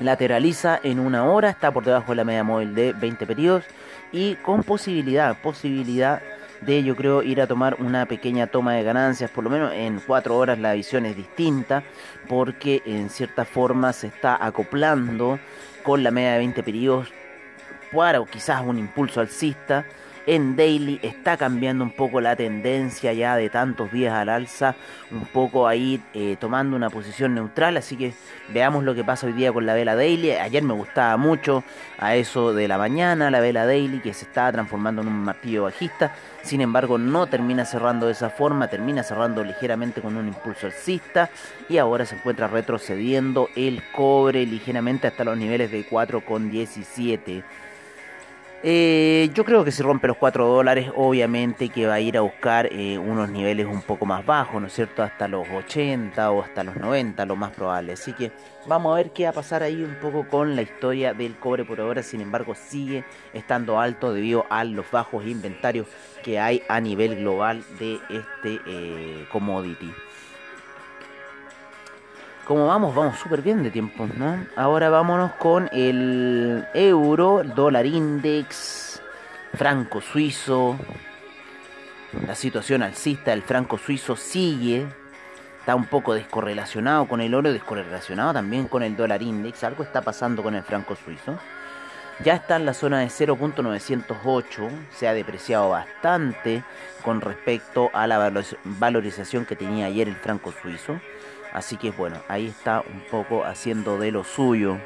lateraliza 0.00 0.80
en 0.82 1.00
una 1.00 1.24
hora, 1.24 1.50
está 1.50 1.72
por 1.72 1.84
debajo 1.84 2.12
de 2.12 2.16
la 2.16 2.24
media 2.24 2.44
móvil 2.44 2.74
de 2.74 2.92
20 2.92 3.26
periodos 3.26 3.64
y 4.12 4.34
con 4.36 4.62
posibilidad, 4.62 5.36
posibilidad 5.40 6.22
de 6.64 6.82
yo 6.82 6.96
creo 6.96 7.22
ir 7.22 7.40
a 7.40 7.46
tomar 7.46 7.76
una 7.78 8.06
pequeña 8.06 8.46
toma 8.46 8.74
de 8.74 8.82
ganancias, 8.82 9.30
por 9.30 9.44
lo 9.44 9.50
menos 9.50 9.72
en 9.72 10.00
cuatro 10.00 10.36
horas 10.36 10.58
la 10.58 10.72
visión 10.74 11.06
es 11.06 11.16
distinta 11.16 11.82
porque 12.28 12.82
en 12.86 13.10
cierta 13.10 13.44
forma 13.44 13.92
se 13.92 14.06
está 14.08 14.42
acoplando 14.44 15.38
con 15.82 16.02
la 16.02 16.10
media 16.10 16.32
de 16.32 16.38
20 16.38 16.62
periodos 16.62 17.12
para 17.92 18.24
quizás 18.24 18.62
un 18.62 18.78
impulso 18.78 19.20
alcista 19.20 19.84
en 20.26 20.56
daily 20.56 20.98
está 21.02 21.36
cambiando 21.36 21.84
un 21.84 21.90
poco 21.90 22.20
la 22.20 22.36
tendencia 22.36 23.12
ya 23.12 23.36
de 23.36 23.50
tantos 23.50 23.92
días 23.92 24.14
al 24.14 24.28
alza, 24.28 24.74
un 25.10 25.26
poco 25.26 25.68
ahí 25.68 26.02
eh, 26.14 26.36
tomando 26.40 26.76
una 26.76 26.90
posición 26.90 27.34
neutral, 27.34 27.76
así 27.76 27.96
que 27.96 28.14
veamos 28.48 28.84
lo 28.84 28.94
que 28.94 29.04
pasa 29.04 29.26
hoy 29.26 29.32
día 29.32 29.52
con 29.52 29.66
la 29.66 29.74
vela 29.74 29.94
daily. 29.94 30.32
Ayer 30.32 30.62
me 30.62 30.74
gustaba 30.74 31.16
mucho 31.16 31.64
a 31.98 32.16
eso 32.16 32.54
de 32.54 32.68
la 32.68 32.78
mañana 32.78 33.30
la 33.30 33.40
vela 33.40 33.66
daily 33.66 34.00
que 34.00 34.14
se 34.14 34.24
estaba 34.24 34.52
transformando 34.52 35.02
en 35.02 35.08
un 35.08 35.24
martillo 35.24 35.64
bajista, 35.64 36.14
sin 36.42 36.60
embargo 36.60 36.98
no 36.98 37.26
termina 37.26 37.64
cerrando 37.64 38.06
de 38.06 38.12
esa 38.12 38.30
forma, 38.30 38.68
termina 38.68 39.02
cerrando 39.02 39.44
ligeramente 39.44 40.00
con 40.00 40.16
un 40.16 40.28
impulso 40.28 40.66
alcista 40.66 41.30
y 41.68 41.78
ahora 41.78 42.06
se 42.06 42.16
encuentra 42.16 42.48
retrocediendo 42.48 43.48
el 43.56 43.82
cobre 43.92 44.46
ligeramente 44.46 45.06
hasta 45.06 45.24
los 45.24 45.36
niveles 45.36 45.70
de 45.70 45.86
4,17. 45.86 47.42
Eh, 48.66 49.28
yo 49.34 49.44
creo 49.44 49.62
que 49.62 49.70
si 49.70 49.82
rompe 49.82 50.06
los 50.08 50.16
4 50.16 50.46
dólares, 50.46 50.90
obviamente 50.96 51.68
que 51.68 51.86
va 51.86 51.94
a 51.94 52.00
ir 52.00 52.16
a 52.16 52.22
buscar 52.22 52.66
eh, 52.72 52.96
unos 52.96 53.28
niveles 53.28 53.66
un 53.66 53.82
poco 53.82 54.06
más 54.06 54.24
bajos, 54.24 54.58
¿no 54.58 54.68
es 54.68 54.72
cierto? 54.72 55.02
Hasta 55.02 55.28
los 55.28 55.46
80 55.50 56.30
o 56.30 56.42
hasta 56.42 56.64
los 56.64 56.74
90, 56.74 57.26
lo 57.26 57.36
más 57.36 57.50
probable. 57.52 57.92
Así 57.92 58.14
que 58.14 58.32
vamos 58.66 58.94
a 58.94 58.96
ver 58.96 59.10
qué 59.10 59.24
va 59.24 59.30
a 59.30 59.32
pasar 59.34 59.62
ahí 59.62 59.82
un 59.82 59.96
poco 59.96 60.26
con 60.26 60.56
la 60.56 60.62
historia 60.62 61.12
del 61.12 61.36
cobre 61.36 61.66
por 61.66 61.78
ahora. 61.78 62.02
Sin 62.02 62.22
embargo, 62.22 62.54
sigue 62.54 63.04
estando 63.34 63.78
alto 63.78 64.14
debido 64.14 64.46
a 64.48 64.64
los 64.64 64.90
bajos 64.90 65.26
inventarios 65.26 65.86
que 66.22 66.40
hay 66.40 66.62
a 66.66 66.80
nivel 66.80 67.16
global 67.16 67.62
de 67.78 67.98
este 68.08 68.60
eh, 68.66 69.26
commodity. 69.30 69.92
Como 72.46 72.66
vamos, 72.66 72.94
vamos 72.94 73.18
súper 73.18 73.40
bien 73.40 73.62
de 73.62 73.70
tiempo, 73.70 74.06
¿no? 74.18 74.44
Ahora 74.54 74.90
vámonos 74.90 75.32
con 75.32 75.70
el 75.72 76.66
euro, 76.74 77.42
dólar 77.42 77.86
index, 77.86 79.00
franco 79.54 80.02
suizo. 80.02 80.76
La 82.26 82.34
situación 82.34 82.82
alcista 82.82 83.30
del 83.30 83.42
franco 83.42 83.78
suizo 83.78 84.14
sigue. 84.14 84.86
Está 85.58 85.74
un 85.74 85.86
poco 85.86 86.12
descorrelacionado 86.12 87.08
con 87.08 87.22
el 87.22 87.34
oro, 87.34 87.50
descorrelacionado 87.50 88.34
también 88.34 88.68
con 88.68 88.82
el 88.82 88.94
dólar 88.94 89.22
index. 89.22 89.64
Algo 89.64 89.82
está 89.82 90.02
pasando 90.02 90.42
con 90.42 90.54
el 90.54 90.62
franco 90.62 90.96
suizo. 90.96 91.38
Ya 92.22 92.34
está 92.34 92.56
en 92.56 92.66
la 92.66 92.74
zona 92.74 93.00
de 93.00 93.06
0.908. 93.06 94.68
Se 94.94 95.08
ha 95.08 95.14
depreciado 95.14 95.70
bastante 95.70 96.62
con 97.02 97.22
respecto 97.22 97.90
a 97.94 98.06
la 98.06 98.30
valorización 98.64 99.46
que 99.46 99.56
tenía 99.56 99.86
ayer 99.86 100.08
el 100.08 100.16
franco 100.16 100.52
suizo. 100.52 101.00
Así 101.54 101.76
que 101.76 101.92
bueno, 101.92 102.16
ahí 102.28 102.48
está 102.48 102.80
un 102.80 103.00
poco 103.10 103.44
haciendo 103.44 103.96
de 103.96 104.10
lo 104.10 104.24
suyo. 104.24 104.76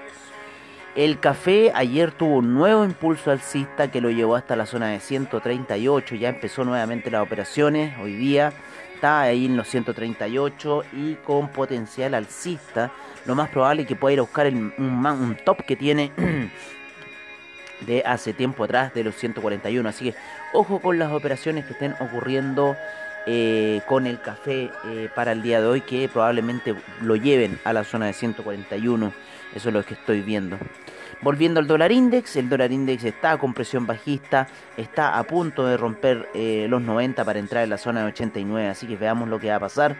El 0.94 1.18
café 1.18 1.72
ayer 1.75 2.12
tuvo 2.12 2.37
un 2.37 2.54
nuevo 2.54 2.84
impulso 2.84 3.30
alcista 3.30 3.90
que 3.90 4.00
lo 4.00 4.10
llevó 4.10 4.37
hasta 4.37 4.54
la 4.54 4.66
zona 4.66 4.88
de 4.88 5.00
138. 5.00 6.14
Ya 6.16 6.28
empezó 6.28 6.64
nuevamente 6.64 7.10
las 7.10 7.22
operaciones. 7.22 7.96
Hoy 7.98 8.14
día 8.14 8.52
está 8.94 9.22
ahí 9.22 9.46
en 9.46 9.56
los 9.56 9.68
138 9.68 10.82
y 10.92 11.14
con 11.14 11.48
potencial 11.48 12.12
alcista. 12.14 12.90
Lo 13.25 13.34
más 13.34 13.48
probable 13.48 13.82
es 13.82 13.88
que 13.88 13.96
pueda 13.96 14.12
ir 14.14 14.18
a 14.18 14.22
buscar 14.22 14.46
un, 14.48 15.37
top 15.44 15.64
que 15.64 15.76
tiene 15.76 16.12
de 17.80 18.02
hace 18.04 18.34
tiempo 18.34 18.64
atrás 18.64 18.92
de 18.92 19.04
los 19.04 19.14
141. 19.14 19.88
Así 19.88 20.10
que 20.10 20.18
ojo 20.52 20.80
con 20.80 20.98
las 20.98 21.12
operaciones 21.12 21.64
que 21.64 21.72
estén 21.72 21.94
ocurriendo 22.00 22.76
eh, 23.30 23.82
con 23.87 24.06
el 24.06 24.23
café 24.23 24.70
eh, 24.87 25.11
para 25.14 25.32
el 25.32 25.42
día 25.42 25.61
de 25.61 25.66
hoy 25.66 25.82
que 25.82 26.08
probablemente 26.08 26.75
lo 27.02 27.14
lleven 27.14 27.61
a 27.62 27.75
la 27.75 27.85
zona 27.85 28.06
de 28.06 28.14
141. 28.14 29.12
Eso 29.54 29.68
es 29.68 29.75
lo 29.75 29.85
que 29.85 29.92
estoy 29.92 30.23
viendo. 30.23 30.56
Volviendo 31.20 31.61
al 31.61 31.66
dólar 31.66 31.92
index, 31.92 32.37
el 32.37 32.49
dólar 32.49 32.73
index 32.73 33.04
está 33.04 33.37
con 33.37 33.52
presión 33.52 33.87
bajista, 33.87 34.49
está 34.78 35.18
a 35.18 35.25
punto 35.25 35.66
de 35.66 35.76
romper 35.76 36.30
eh, 36.32 36.68
los 36.70 36.80
90 36.80 37.23
para 37.26 37.38
entrar 37.38 37.64
en 37.64 37.70
la 37.70 37.76
zona 37.76 38.00
de 38.00 38.06
89, 38.06 38.66
así 38.66 38.87
que 38.87 38.97
veamos 38.97 39.28
lo 39.28 39.38
que 39.38 39.50
va 39.50 39.56
a 39.56 39.61
pasar. 39.61 39.97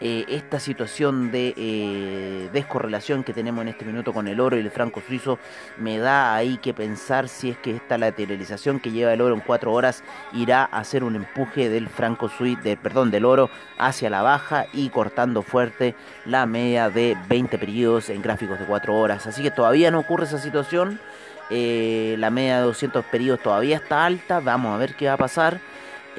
Eh, 0.00 0.24
esta 0.28 0.60
situación 0.60 1.32
de 1.32 1.54
eh, 1.56 2.48
descorrelación 2.52 3.24
que 3.24 3.32
tenemos 3.32 3.62
en 3.62 3.68
este 3.68 3.84
minuto 3.84 4.12
con 4.12 4.28
el 4.28 4.38
oro 4.38 4.56
y 4.56 4.60
el 4.60 4.70
franco 4.70 5.02
suizo 5.04 5.40
me 5.76 5.98
da 5.98 6.36
ahí 6.36 6.56
que 6.58 6.72
pensar 6.72 7.28
si 7.28 7.50
es 7.50 7.58
que 7.58 7.74
esta 7.74 7.98
lateralización 7.98 8.78
que 8.78 8.92
lleva 8.92 9.12
el 9.12 9.20
oro 9.20 9.34
en 9.34 9.40
cuatro 9.40 9.72
horas 9.72 10.04
irá 10.32 10.68
a 10.70 10.78
hacer 10.78 11.02
un 11.02 11.16
empuje 11.16 11.68
del 11.68 11.88
franco 11.88 12.28
suizo, 12.28 12.62
de, 12.62 12.76
perdón, 12.76 13.10
del 13.10 13.24
oro 13.24 13.50
hacia 13.76 14.08
la 14.08 14.22
baja 14.22 14.66
y 14.72 14.88
cortando 14.90 15.42
fuerte 15.42 15.96
la 16.24 16.46
media 16.46 16.90
de 16.90 17.16
20 17.28 17.58
periodos 17.58 18.08
en 18.08 18.22
gráficos 18.22 18.60
de 18.60 18.66
cuatro 18.66 18.96
horas. 18.96 19.26
Así 19.26 19.42
que 19.42 19.50
todavía 19.50 19.90
no 19.90 19.98
ocurre 19.98 20.24
esa 20.24 20.38
situación. 20.38 21.00
Eh, 21.50 22.14
la 22.18 22.30
media 22.30 22.58
de 22.58 22.62
200 22.64 23.04
periodos 23.06 23.42
todavía 23.42 23.76
está 23.76 24.04
alta. 24.04 24.38
Vamos 24.38 24.74
a 24.74 24.78
ver 24.78 24.94
qué 24.94 25.06
va 25.08 25.14
a 25.14 25.18
pasar. 25.18 25.60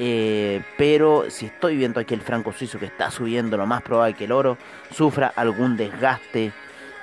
Eh, 0.02 0.64
pero 0.78 1.30
si 1.30 1.48
estoy 1.48 1.76
viendo 1.76 2.00
aquí 2.00 2.14
el 2.14 2.22
franco 2.22 2.54
suizo 2.54 2.80
que 2.80 2.86
está 2.86 3.12
subiendo, 3.12 3.58
lo 3.58 3.66
más 3.66 3.82
probable 3.82 4.12
es 4.12 4.18
que 4.18 4.24
el 4.24 4.32
oro 4.32 4.58
sufra 4.92 5.34
algún 5.36 5.76
desgaste 5.76 6.54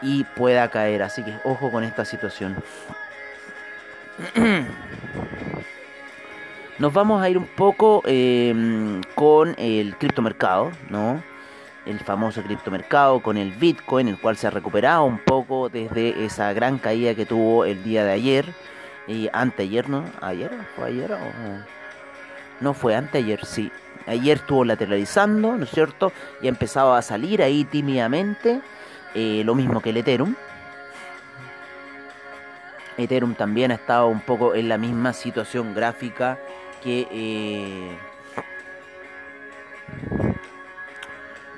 y 0.00 0.24
pueda 0.24 0.70
caer. 0.70 1.02
Así 1.02 1.22
que 1.22 1.34
ojo 1.44 1.70
con 1.70 1.84
esta 1.84 2.06
situación. 2.06 2.56
Nos 6.78 6.92
vamos 6.94 7.22
a 7.22 7.28
ir 7.28 7.36
un 7.36 7.48
poco 7.48 8.02
eh, 8.06 9.02
con 9.14 9.54
el 9.58 9.96
criptomercado, 9.96 10.72
¿no? 10.88 11.22
El 11.84 12.00
famoso 12.00 12.42
criptomercado 12.42 13.20
con 13.20 13.36
el 13.36 13.52
Bitcoin, 13.52 14.08
el 14.08 14.18
cual 14.18 14.38
se 14.38 14.46
ha 14.46 14.50
recuperado 14.50 15.04
un 15.04 15.18
poco 15.18 15.68
desde 15.68 16.24
esa 16.24 16.50
gran 16.54 16.78
caída 16.78 17.14
que 17.14 17.26
tuvo 17.26 17.66
el 17.66 17.84
día 17.84 18.06
de 18.06 18.12
ayer. 18.12 18.46
Y 19.06 19.28
anteayer, 19.34 19.90
¿no? 19.90 20.02
¿Ayer? 20.22 20.50
¿Fue 20.74 20.86
ayer 20.86 21.12
o...? 21.12 21.76
No 22.60 22.74
fue 22.74 22.94
anteayer, 22.94 23.44
sí. 23.44 23.70
Ayer 24.06 24.38
estuvo 24.38 24.64
lateralizando, 24.64 25.56
¿no 25.56 25.64
es 25.64 25.70
cierto? 25.70 26.12
Y 26.40 26.46
ha 26.46 26.48
empezado 26.48 26.94
a 26.94 27.02
salir 27.02 27.42
ahí 27.42 27.64
tímidamente. 27.64 28.60
eh, 29.14 29.42
lo 29.44 29.54
mismo 29.54 29.80
que 29.80 29.90
el 29.90 29.96
Ethereum. 29.98 30.34
Ethereum 32.98 33.34
también 33.34 33.72
ha 33.72 33.74
estado 33.74 34.08
un 34.08 34.20
poco 34.20 34.54
en 34.54 34.68
la 34.68 34.78
misma 34.78 35.12
situación 35.12 35.74
gráfica 35.74 36.38
que... 36.82 37.06
eh, 37.10 37.96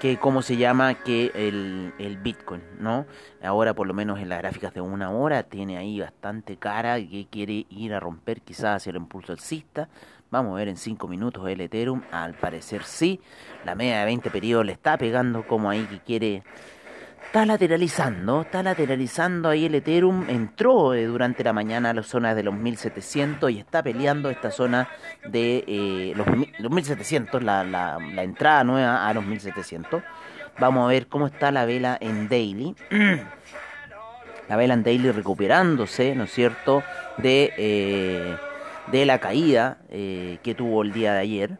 que 0.00 0.16
cómo 0.16 0.42
se 0.42 0.56
llama 0.56 0.94
que 0.94 1.32
el, 1.34 1.92
el 1.98 2.18
Bitcoin, 2.18 2.62
¿no? 2.78 3.04
Ahora 3.42 3.74
por 3.74 3.86
lo 3.88 3.94
menos 3.94 4.20
en 4.20 4.28
las 4.28 4.38
gráficas 4.38 4.72
de 4.72 4.80
una 4.80 5.10
hora 5.10 5.42
tiene 5.42 5.76
ahí 5.76 5.98
bastante 5.98 6.56
cara 6.56 6.98
que 6.98 7.26
quiere 7.28 7.66
ir 7.68 7.92
a 7.92 7.98
romper 8.00 8.40
quizás 8.42 8.76
hacia 8.76 8.90
el 8.90 8.96
impulso 8.96 9.32
alcista. 9.32 9.88
Vamos 10.30 10.52
a 10.52 10.56
ver 10.56 10.68
en 10.68 10.76
5 10.76 11.08
minutos 11.08 11.48
el 11.48 11.60
Ethereum, 11.60 12.02
al 12.12 12.34
parecer 12.34 12.82
sí. 12.84 13.20
La 13.64 13.74
media 13.74 14.00
de 14.00 14.04
20 14.04 14.30
periodos 14.30 14.66
le 14.66 14.72
está 14.72 14.98
pegando 14.98 15.46
como 15.46 15.70
ahí 15.70 15.84
que 15.84 16.00
quiere... 16.00 16.42
Está 17.24 17.44
lateralizando, 17.44 18.42
está 18.42 18.62
lateralizando 18.62 19.50
ahí 19.50 19.66
el 19.66 19.74
Ethereum. 19.74 20.30
Entró 20.30 20.94
eh, 20.94 21.04
durante 21.04 21.44
la 21.44 21.52
mañana 21.52 21.90
a 21.90 21.94
las 21.94 22.06
zonas 22.06 22.34
de 22.34 22.42
los 22.42 22.54
1700 22.54 23.50
y 23.50 23.58
está 23.58 23.82
peleando 23.82 24.30
esta 24.30 24.50
zona 24.50 24.88
de 25.28 25.64
eh, 25.66 26.12
los, 26.16 26.26
los 26.58 26.72
1700, 26.72 27.42
la, 27.42 27.64
la, 27.64 27.98
la 28.14 28.22
entrada 28.22 28.64
nueva 28.64 29.06
a 29.06 29.12
los 29.12 29.24
1700. 29.26 30.02
Vamos 30.58 30.86
a 30.86 30.88
ver 30.88 31.06
cómo 31.06 31.26
está 31.26 31.50
la 31.50 31.66
vela 31.66 31.98
en 32.00 32.28
daily. 32.28 32.74
la 34.48 34.56
vela 34.56 34.74
en 34.74 34.82
daily 34.82 35.10
recuperándose, 35.10 36.14
¿no 36.14 36.24
es 36.24 36.32
cierto?, 36.32 36.82
de, 37.18 37.52
eh, 37.58 38.36
de 38.90 39.06
la 39.06 39.18
caída 39.18 39.78
eh, 39.90 40.38
que 40.42 40.54
tuvo 40.54 40.82
el 40.82 40.92
día 40.92 41.12
de 41.14 41.20
ayer. 41.20 41.58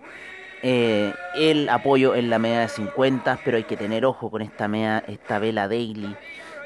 Eh, 0.63 1.15
el 1.37 1.69
apoyo 1.69 2.17
en 2.17 2.31
la 2.31 2.39
media 2.39 2.61
de 2.61 2.69
50, 2.69 3.41
pero 3.45 3.57
hay 3.57 3.65
que 3.65 3.77
tener 3.77 4.05
ojo 4.05 4.31
con 4.31 4.43
esta, 4.43 4.67
media, 4.67 5.05
esta 5.07 5.39
vela 5.39 5.69
daily, 5.69 6.17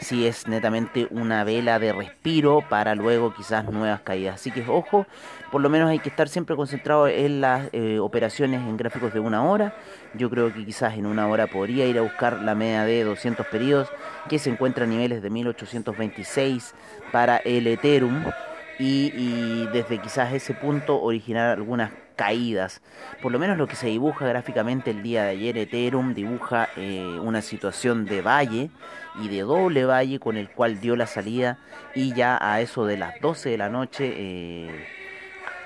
si 0.00 0.26
es 0.26 0.48
netamente 0.48 1.06
una 1.10 1.44
vela 1.44 1.78
de 1.78 1.92
respiro 1.92 2.64
para 2.70 2.94
luego 2.94 3.34
quizás 3.34 3.70
nuevas 3.70 4.00
caídas. 4.00 4.36
Así 4.36 4.50
que 4.50 4.64
ojo, 4.66 5.06
por 5.50 5.60
lo 5.60 5.68
menos 5.68 5.90
hay 5.90 5.98
que 5.98 6.08
estar 6.08 6.28
siempre 6.28 6.56
concentrado 6.56 7.06
en 7.06 7.42
las 7.42 7.68
eh, 7.72 7.98
operaciones 7.98 8.62
en 8.62 8.78
gráficos 8.78 9.12
de 9.12 9.20
una 9.20 9.44
hora. 9.44 9.74
Yo 10.14 10.30
creo 10.30 10.52
que 10.54 10.64
quizás 10.64 10.94
en 10.94 11.04
una 11.04 11.28
hora 11.28 11.46
podría 11.46 11.86
ir 11.86 11.98
a 11.98 12.02
buscar 12.02 12.40
la 12.40 12.54
media 12.54 12.84
de 12.84 13.04
200 13.04 13.46
periodos 13.46 13.88
que 14.30 14.38
se 14.38 14.48
encuentra 14.48 14.84
a 14.84 14.88
niveles 14.88 15.22
de 15.22 15.28
1826 15.28 16.74
para 17.12 17.36
el 17.36 17.66
Ethereum 17.66 18.24
y, 18.78 19.12
y 19.14 19.68
desde 19.72 19.98
quizás 19.98 20.32
ese 20.32 20.54
punto 20.54 21.00
originar 21.00 21.50
algunas 21.50 21.90
caídas. 22.16 22.82
Por 23.20 23.32
lo 23.32 23.38
menos 23.38 23.58
lo 23.58 23.66
que 23.66 23.76
se 23.76 23.88
dibuja 23.88 24.26
gráficamente 24.26 24.90
el 24.90 25.02
día 25.02 25.24
de 25.24 25.30
ayer, 25.30 25.58
Ethereum 25.58 26.14
dibuja 26.14 26.68
eh, 26.76 27.18
una 27.20 27.42
situación 27.42 28.04
de 28.04 28.22
valle 28.22 28.70
y 29.20 29.28
de 29.28 29.40
doble 29.40 29.84
valle 29.84 30.18
con 30.18 30.36
el 30.36 30.48
cual 30.50 30.80
dio 30.80 30.96
la 30.96 31.06
salida 31.06 31.58
y 31.94 32.14
ya 32.14 32.38
a 32.40 32.60
eso 32.60 32.86
de 32.86 32.96
las 32.96 33.20
12 33.20 33.50
de 33.50 33.58
la 33.58 33.68
noche, 33.68 34.12
eh, 34.16 34.86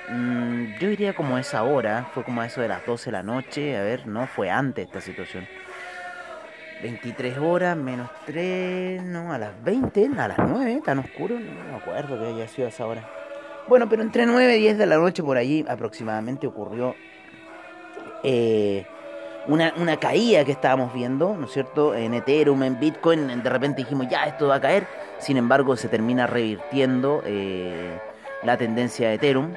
mm, 0.08 0.78
yo 0.80 0.88
diría 0.88 1.14
como 1.14 1.38
esa 1.38 1.62
hora, 1.62 2.08
fue 2.12 2.24
como 2.24 2.40
a 2.40 2.46
eso 2.46 2.60
de 2.60 2.68
las 2.68 2.84
12 2.86 3.06
de 3.06 3.12
la 3.12 3.22
noche, 3.22 3.76
a 3.76 3.82
ver, 3.82 4.06
no 4.06 4.26
fue 4.26 4.50
antes 4.50 4.86
esta 4.86 5.00
situación. 5.00 5.46
23 6.82 7.38
horas 7.38 7.76
menos 7.76 8.10
3, 8.26 9.02
no, 9.02 9.32
a 9.32 9.38
las 9.38 9.62
20, 9.64 10.10
a 10.18 10.28
las 10.28 10.38
9, 10.38 10.82
tan 10.84 10.98
oscuro, 10.98 11.38
no 11.38 11.64
me 11.70 11.76
acuerdo 11.76 12.18
que 12.18 12.26
haya 12.26 12.48
sido 12.48 12.68
esa 12.68 12.86
hora. 12.86 13.08
Bueno, 13.68 13.88
pero 13.88 14.02
entre 14.02 14.26
9 14.26 14.56
y 14.56 14.60
10 14.60 14.78
de 14.78 14.86
la 14.86 14.96
noche 14.96 15.22
por 15.22 15.36
allí 15.36 15.64
aproximadamente 15.68 16.46
ocurrió 16.46 16.94
eh, 18.22 18.84
una, 19.48 19.72
una 19.76 19.96
caída 19.96 20.44
que 20.44 20.52
estábamos 20.52 20.92
viendo, 20.92 21.36
¿no 21.36 21.46
es 21.46 21.52
cierto? 21.52 21.94
En 21.94 22.14
Ethereum, 22.14 22.62
en 22.62 22.78
Bitcoin, 22.78 23.42
de 23.42 23.50
repente 23.50 23.82
dijimos, 23.82 24.08
ya, 24.08 24.24
esto 24.24 24.48
va 24.48 24.56
a 24.56 24.60
caer. 24.60 24.86
Sin 25.18 25.36
embargo, 25.36 25.76
se 25.76 25.88
termina 25.88 26.26
revirtiendo 26.26 27.22
eh, 27.24 27.98
la 28.42 28.56
tendencia 28.56 29.08
de 29.08 29.14
Ethereum 29.14 29.54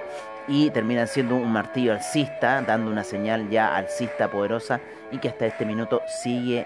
y 0.48 0.70
termina 0.72 1.06
siendo 1.06 1.36
un 1.36 1.52
martillo 1.52 1.94
alcista, 1.94 2.62
dando 2.62 2.90
una 2.90 3.04
señal 3.04 3.50
ya 3.50 3.76
alcista 3.76 4.32
poderosa 4.32 4.80
y 5.12 5.18
que 5.20 5.30
hasta 5.30 5.46
este 5.46 5.66
minuto 5.66 6.02
sigue 6.08 6.66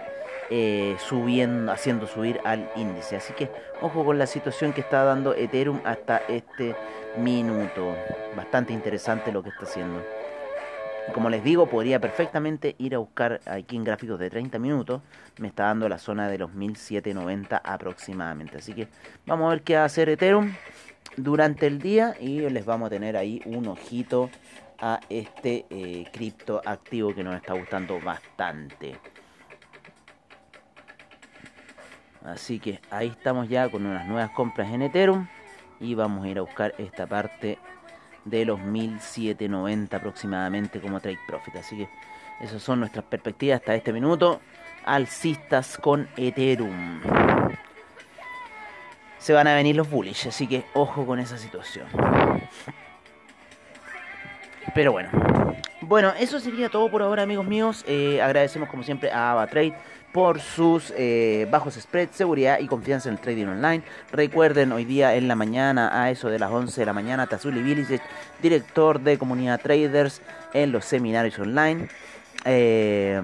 eh, 0.50 0.96
subiendo, 1.00 1.72
haciendo 1.72 2.08
subir 2.08 2.40
al 2.44 2.70
índice. 2.76 3.16
Así 3.16 3.34
que 3.34 3.50
ojo 3.82 4.06
con 4.06 4.18
la 4.18 4.28
situación 4.28 4.74
que 4.74 4.82
está 4.82 5.04
dando 5.04 5.34
Ethereum 5.34 5.82
hasta 5.84 6.18
este 6.28 6.76
minuto. 7.18 7.96
Bastante 8.36 8.74
interesante 8.74 9.32
lo 9.32 9.44
que 9.44 9.50
está 9.50 9.64
haciendo. 9.64 10.02
Como 11.14 11.30
les 11.30 11.44
digo, 11.44 11.68
podría 11.68 12.00
perfectamente 12.00 12.76
ir 12.78 12.96
a 12.96 13.00
buscar 13.00 13.42
aquí 13.46 13.76
en 13.76 13.84
gráficos 13.84 14.20
de 14.20 14.30
30 14.30 14.58
minutos. 14.58 15.02
Me 15.38 15.50
está 15.50 15.66
dando 15.66 15.90
la 15.90 15.98
zona 15.98 16.30
de 16.30 16.38
los 16.38 16.54
1790 16.54 17.58
aproximadamente. 17.58 18.58
Así 18.58 18.74
que 18.74 18.88
vamos 19.26 19.48
a 19.48 19.50
ver 19.50 19.64
qué 19.64 19.76
va 19.76 19.82
a 19.82 19.86
hacer 19.86 20.10
Ethereum 20.10 20.54
durante 21.18 21.68
el 21.68 21.80
día 21.80 22.16
y 22.20 22.40
les 22.50 22.66
vamos 22.66 22.88
a 22.88 22.90
tener 22.90 23.18
ahí 23.18 23.42
un 23.46 23.68
ojito 23.68 24.30
a 24.80 25.00
este 25.10 25.66
eh, 25.70 26.06
cripto 26.12 26.62
activo 26.66 27.14
que 27.14 27.24
nos 27.24 27.36
está 27.36 27.54
gustando 27.54 28.00
bastante. 28.00 28.98
Así 32.24 32.60
que 32.60 32.80
ahí 32.90 33.08
estamos 33.08 33.50
ya 33.50 33.70
con 33.70 33.86
unas 33.86 34.08
nuevas 34.08 34.32
compras 34.32 34.72
en 34.72 34.82
Ethereum 34.82 35.28
y 35.80 35.94
vamos 35.96 36.26
a 36.26 36.30
ir 36.30 36.38
a 36.38 36.42
buscar 36.42 36.74
esta 36.78 37.06
parte 37.06 37.58
de 38.24 38.46
los 38.46 38.60
1790 38.60 39.98
aproximadamente 39.98 40.80
como 40.80 41.02
trade 41.02 41.20
profit. 41.28 41.58
Así 41.58 41.78
que 41.78 41.90
esas 42.40 42.62
son 42.62 42.80
nuestras 42.80 43.06
perspectivas 43.06 43.60
hasta 43.60 43.76
este 43.76 43.92
minuto. 43.92 44.40
Alcistas 44.86 45.78
con 45.78 46.08
Ethereum. 46.16 47.02
Se 49.18 49.34
van 49.34 49.48
a 49.48 49.56
venir 49.56 49.76
los 49.76 49.90
bullish, 49.90 50.28
así 50.28 50.48
que 50.48 50.66
ojo 50.74 51.06
con 51.06 51.20
esa 51.20 51.38
situación. 51.38 51.88
Pero 54.74 54.92
bueno. 54.92 55.10
Bueno, 55.82 56.14
eso 56.18 56.40
sería 56.40 56.70
todo 56.70 56.90
por 56.90 57.02
ahora, 57.02 57.24
amigos 57.24 57.46
míos. 57.46 57.84
Eh, 57.88 58.22
agradecemos 58.22 58.70
como 58.70 58.84
siempre 58.84 59.12
a 59.12 59.32
AvaTrade 59.32 59.74
por 60.14 60.40
sus 60.40 60.94
eh, 60.96 61.48
bajos 61.50 61.74
spreads, 61.74 62.16
seguridad 62.16 62.60
y 62.60 62.68
confianza 62.68 63.10
en 63.10 63.16
el 63.16 63.22
trading 63.22 63.48
online. 63.48 63.84
Recuerden, 64.12 64.72
hoy 64.72 64.86
día 64.86 65.16
en 65.16 65.28
la 65.28 65.36
mañana, 65.36 66.02
a 66.02 66.12
eso 66.12 66.30
de 66.30 66.38
las 66.38 66.52
11 66.52 66.80
de 66.80 66.86
la 66.86 66.94
mañana, 66.94 67.26
Tazuli 67.26 67.62
Bilicic, 67.62 68.02
director 68.42 69.02
de 69.02 69.18
comunidad 69.18 69.60
traders 69.60 70.22
en 70.54 70.72
los 70.72 70.86
seminarios 70.86 71.40
online. 71.40 71.90
Eh, 72.46 73.22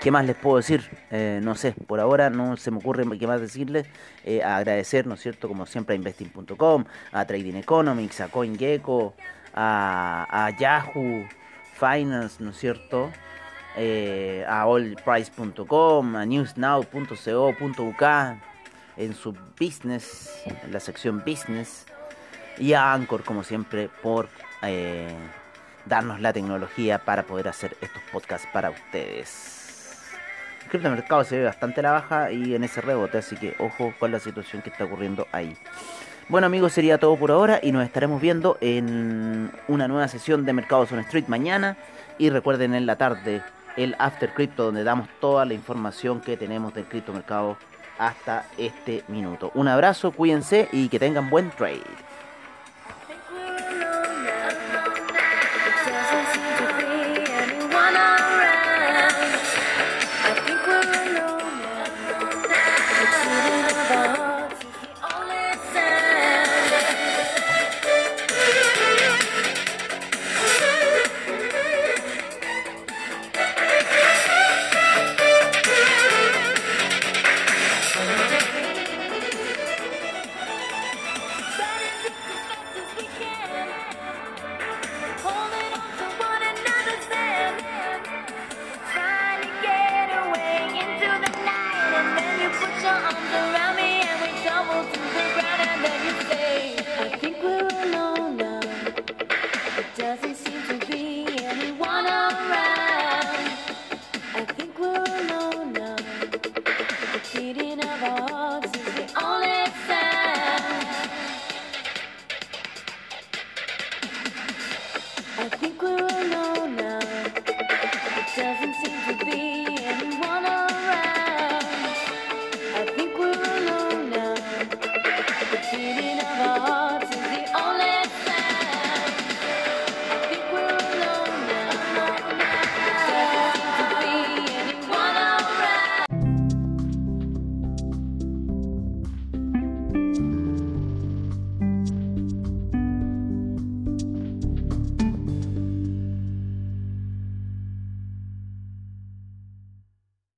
¿Qué 0.00 0.10
más 0.10 0.26
les 0.26 0.34
puedo 0.34 0.56
decir? 0.56 0.90
Eh, 1.12 1.38
no 1.40 1.54
sé, 1.54 1.74
por 1.86 2.00
ahora 2.00 2.28
no 2.28 2.56
se 2.56 2.72
me 2.72 2.78
ocurre 2.78 3.06
qué 3.16 3.26
más 3.28 3.40
decirles. 3.40 3.86
Eh, 4.24 4.42
agradecer, 4.42 5.06
¿no 5.06 5.14
es 5.14 5.20
cierto? 5.20 5.46
Como 5.46 5.64
siempre 5.64 5.94
a 5.94 5.96
investing.com, 5.96 6.84
a 7.12 7.24
Trading 7.24 7.54
Economics, 7.54 8.20
a 8.20 8.26
CoinGecko, 8.26 9.14
a 9.54 10.50
Yahoo 10.58 11.24
Finance, 11.74 12.42
¿no 12.42 12.50
es 12.50 12.58
cierto? 12.58 13.12
Eh, 13.76 14.44
a 14.46 14.62
allprice.com, 14.62 16.16
a 16.16 16.26
newsnow.co.uk 16.26 18.02
en 18.96 19.14
su 19.14 19.34
business, 19.58 20.30
en 20.44 20.72
la 20.72 20.80
sección 20.80 21.22
business. 21.24 21.86
Y 22.58 22.74
a 22.74 22.92
Anchor, 22.92 23.24
como 23.24 23.44
siempre, 23.44 23.88
por 24.02 24.28
eh, 24.62 25.08
darnos 25.86 26.20
la 26.20 26.32
tecnología 26.32 26.98
para 26.98 27.22
poder 27.22 27.48
hacer 27.48 27.76
estos 27.80 28.02
podcasts 28.12 28.46
para 28.52 28.70
ustedes. 28.70 29.58
El 30.64 30.68
criptomercado 30.68 31.24
se 31.24 31.38
ve 31.38 31.44
bastante 31.44 31.80
a 31.80 31.82
la 31.82 31.92
baja 31.92 32.30
y 32.30 32.54
en 32.54 32.64
ese 32.64 32.80
rebote, 32.80 33.18
así 33.18 33.36
que 33.36 33.54
ojo 33.58 33.92
con 33.98 34.12
la 34.12 34.20
situación 34.20 34.62
que 34.62 34.70
está 34.70 34.84
ocurriendo 34.84 35.26
ahí. 35.32 35.56
Bueno 36.28 36.46
amigos, 36.46 36.72
sería 36.72 36.98
todo 36.98 37.16
por 37.16 37.30
ahora 37.30 37.58
y 37.62 37.72
nos 37.72 37.84
estaremos 37.84 38.20
viendo 38.20 38.56
en 38.60 39.50
una 39.66 39.88
nueva 39.88 40.08
sesión 40.08 40.44
de 40.44 40.52
Mercados 40.52 40.92
on 40.92 41.00
Street 41.00 41.26
mañana. 41.26 41.76
Y 42.18 42.30
recuerden 42.30 42.74
en 42.74 42.86
la 42.86 42.96
tarde 42.96 43.42
el 43.76 43.94
After 43.98 44.32
Crypto 44.34 44.64
donde 44.64 44.84
damos 44.84 45.08
toda 45.20 45.44
la 45.44 45.54
información 45.54 46.20
que 46.20 46.36
tenemos 46.36 46.74
del 46.74 46.84
criptomercado 46.84 47.56
hasta 47.98 48.46
este 48.58 49.04
minuto. 49.08 49.50
Un 49.54 49.68
abrazo, 49.68 50.12
cuídense 50.12 50.68
y 50.72 50.88
que 50.88 50.98
tengan 50.98 51.30
buen 51.30 51.50
trade. 51.50 51.80